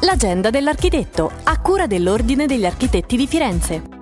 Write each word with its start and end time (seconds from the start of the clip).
L'agenda 0.00 0.50
dell'architetto, 0.50 1.32
a 1.44 1.58
cura 1.58 1.86
dell'Ordine 1.86 2.44
degli 2.44 2.66
Architetti 2.66 3.16
di 3.16 3.26
Firenze. 3.26 3.95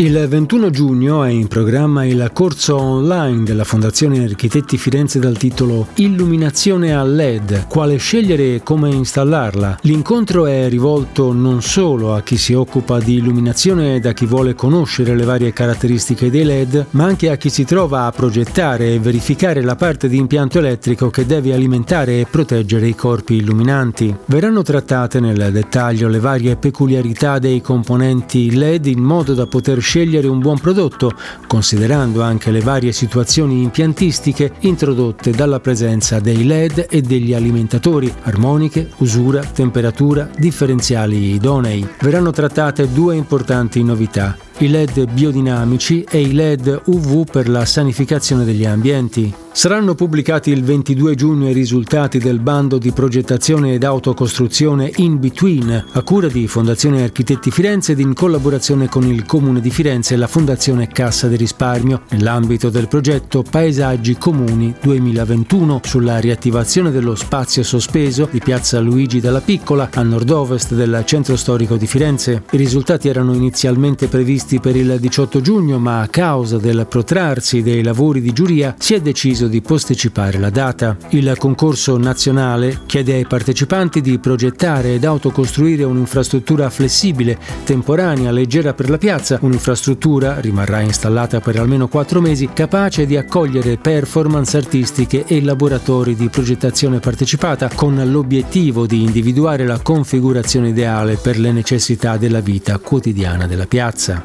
Il 0.00 0.26
21 0.28 0.70
giugno 0.70 1.24
è 1.24 1.30
in 1.30 1.48
programma 1.48 2.04
il 2.04 2.30
corso 2.32 2.80
online 2.80 3.42
della 3.42 3.64
Fondazione 3.64 4.22
Architetti 4.22 4.78
Firenze 4.78 5.18
dal 5.18 5.36
titolo 5.36 5.88
Illuminazione 5.94 6.94
a 6.94 7.02
LED, 7.02 7.66
quale 7.66 7.96
scegliere 7.96 8.54
e 8.54 8.62
come 8.62 8.90
installarla. 8.90 9.78
L'incontro 9.82 10.46
è 10.46 10.68
rivolto 10.68 11.32
non 11.32 11.62
solo 11.62 12.14
a 12.14 12.22
chi 12.22 12.36
si 12.36 12.52
occupa 12.52 13.00
di 13.00 13.16
illuminazione 13.16 13.96
ed 13.96 14.06
a 14.06 14.12
chi 14.12 14.24
vuole 14.24 14.54
conoscere 14.54 15.16
le 15.16 15.24
varie 15.24 15.52
caratteristiche 15.52 16.30
dei 16.30 16.44
LED, 16.44 16.86
ma 16.90 17.02
anche 17.02 17.30
a 17.30 17.36
chi 17.36 17.50
si 17.50 17.64
trova 17.64 18.04
a 18.04 18.12
progettare 18.12 18.94
e 18.94 19.00
verificare 19.00 19.62
la 19.62 19.74
parte 19.74 20.08
di 20.08 20.16
impianto 20.16 20.60
elettrico 20.60 21.10
che 21.10 21.26
deve 21.26 21.52
alimentare 21.52 22.20
e 22.20 22.26
proteggere 22.30 22.86
i 22.86 22.94
corpi 22.94 23.34
illuminanti. 23.34 24.14
Verranno 24.26 24.62
trattate 24.62 25.18
nel 25.18 25.50
dettaglio 25.50 26.06
le 26.06 26.20
varie 26.20 26.54
peculiarità 26.54 27.40
dei 27.40 27.60
componenti 27.60 28.54
LED 28.54 28.86
in 28.86 29.00
modo 29.00 29.34
da 29.34 29.46
poter 29.46 29.86
scegliere 29.88 30.28
un 30.28 30.38
buon 30.38 30.58
prodotto, 30.58 31.12
considerando 31.46 32.20
anche 32.20 32.50
le 32.50 32.60
varie 32.60 32.92
situazioni 32.92 33.62
impiantistiche 33.62 34.52
introdotte 34.60 35.30
dalla 35.30 35.60
presenza 35.60 36.20
dei 36.20 36.44
LED 36.44 36.88
e 36.90 37.00
degli 37.00 37.32
alimentatori, 37.32 38.12
armoniche, 38.24 38.90
usura, 38.98 39.42
temperatura, 39.42 40.28
differenziali 40.36 41.32
idonei. 41.32 41.88
Verranno 42.00 42.32
trattate 42.32 42.92
due 42.92 43.16
importanti 43.16 43.82
novità 43.82 44.36
i 44.60 44.68
LED 44.68 45.12
biodinamici 45.12 46.04
e 46.10 46.20
i 46.20 46.32
LED 46.32 46.82
UV 46.86 47.30
per 47.30 47.48
la 47.48 47.64
sanificazione 47.64 48.44
degli 48.44 48.64
ambienti. 48.64 49.32
Saranno 49.58 49.96
pubblicati 49.96 50.50
il 50.50 50.62
22 50.62 51.16
giugno 51.16 51.48
i 51.48 51.52
risultati 51.52 52.18
del 52.18 52.38
bando 52.38 52.78
di 52.78 52.92
progettazione 52.92 53.74
ed 53.74 53.82
autocostruzione 53.82 54.92
In 54.96 55.18
Between, 55.18 55.84
a 55.92 56.02
cura 56.02 56.28
di 56.28 56.46
Fondazione 56.46 57.02
Architetti 57.02 57.50
Firenze 57.50 57.92
ed 57.92 57.98
in 57.98 58.14
collaborazione 58.14 58.88
con 58.88 59.04
il 59.04 59.24
Comune 59.26 59.60
di 59.60 59.70
Firenze 59.70 60.14
e 60.14 60.16
la 60.16 60.28
Fondazione 60.28 60.86
Cassa 60.86 61.26
di 61.26 61.34
Risparmio, 61.34 62.02
nell'ambito 62.10 62.68
del 62.70 62.86
progetto 62.86 63.42
Paesaggi 63.42 64.16
Comuni 64.16 64.72
2021 64.80 65.80
sulla 65.82 66.18
riattivazione 66.18 66.92
dello 66.92 67.16
spazio 67.16 67.64
sospeso 67.64 68.28
di 68.30 68.38
Piazza 68.38 68.78
Luigi 68.78 69.20
della 69.20 69.40
Piccola 69.40 69.88
a 69.92 70.02
nord-ovest 70.02 70.74
del 70.74 71.02
centro 71.04 71.34
storico 71.34 71.76
di 71.76 71.88
Firenze. 71.88 72.44
I 72.52 72.56
risultati 72.56 73.08
erano 73.08 73.34
inizialmente 73.34 74.06
previsti 74.06 74.47
per 74.56 74.74
il 74.74 74.96
18 74.98 75.42
giugno, 75.42 75.78
ma 75.78 76.00
a 76.00 76.08
causa 76.08 76.56
del 76.56 76.86
protrarsi 76.88 77.62
dei 77.62 77.82
lavori 77.82 78.22
di 78.22 78.32
giuria 78.32 78.74
si 78.78 78.94
è 78.94 79.00
deciso 79.02 79.46
di 79.46 79.60
posticipare 79.60 80.38
la 80.38 80.48
data. 80.48 80.96
Il 81.10 81.34
concorso 81.38 81.98
nazionale 81.98 82.80
chiede 82.86 83.12
ai 83.12 83.26
partecipanti 83.26 84.00
di 84.00 84.18
progettare 84.18 84.94
ed 84.94 85.04
autocostruire 85.04 85.84
un'infrastruttura 85.84 86.70
flessibile, 86.70 87.38
temporanea, 87.64 88.30
leggera 88.30 88.72
per 88.72 88.88
la 88.88 88.96
piazza, 88.96 89.38
un'infrastruttura, 89.42 90.40
rimarrà 90.40 90.80
installata 90.80 91.40
per 91.40 91.58
almeno 91.58 91.86
quattro 91.88 92.22
mesi, 92.22 92.48
capace 92.54 93.04
di 93.04 93.18
accogliere 93.18 93.76
performance 93.76 94.56
artistiche 94.56 95.24
e 95.26 95.42
laboratori 95.42 96.14
di 96.14 96.30
progettazione 96.30 96.98
partecipata 96.98 97.68
con 97.74 98.02
l'obiettivo 98.10 98.86
di 98.86 99.02
individuare 99.02 99.66
la 99.66 99.80
configurazione 99.80 100.70
ideale 100.70 101.16
per 101.16 101.38
le 101.38 101.52
necessità 101.52 102.16
della 102.16 102.40
vita 102.40 102.78
quotidiana 102.78 103.46
della 103.46 103.66
piazza. 103.66 104.24